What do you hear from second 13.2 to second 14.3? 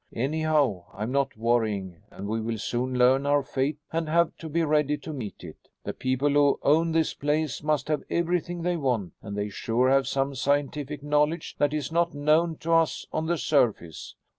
the surface."